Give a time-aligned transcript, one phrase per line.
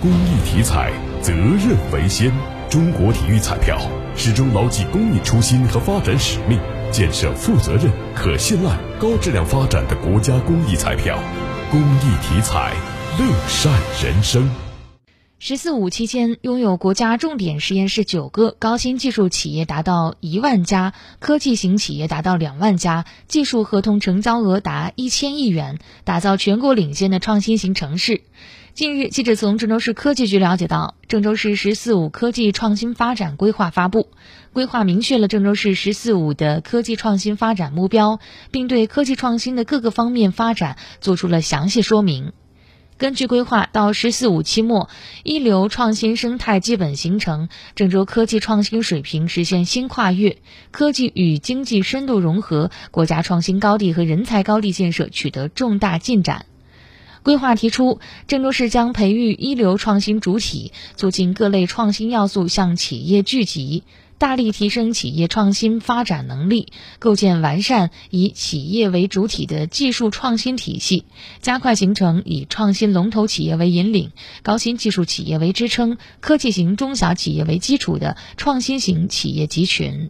[0.00, 2.32] 公益体彩，责任为先。
[2.70, 3.76] 中国体育彩票
[4.14, 6.60] 始终牢记公益初心和发展使命，
[6.92, 11.18] 建设负责任、可信赖、高质量发展的国家公益彩票。
[11.72, 12.74] 公益体彩，
[13.18, 13.72] 乐善
[14.04, 14.48] 人生。
[15.40, 28.22] “十四五”期间，拥有国家重点实验室九个，高新技术企业达到一万家，科技型企业达到两万家，技术合同成交额达一千亿元，打造全国领先的创新型城市。
[28.78, 34.06] 近日，记者从郑州市科技局了解到，郑州市“十四五”科技创新发展规划发布，
[34.52, 38.20] 规划明确了郑州市“十四五”的科技创新发展目标，
[38.52, 42.32] 并对科技创新的各个方面发展做出了详细说明。
[42.98, 44.88] 根据规划，到“十四五”期末，
[45.24, 50.38] 一流创新生态基本形成，郑州科技创新水平实现新跨越，
[50.70, 56.46] 科技与经济深度融合，国家创新高地和人才高地建设取得重大进展。
[57.28, 63.82] 规划提出，郑州市将培育一流创新主体，促进各类创新要素向企业聚集，
[64.16, 71.04] 大力提升企业创新发展能力，构建完善以企业为主体的技术创新体系，
[71.42, 74.10] 加快形成以创新龙头企业为引领、
[74.42, 80.06] 高新技术企业为支撑、科技型中小企业为基础的创新型企业集群。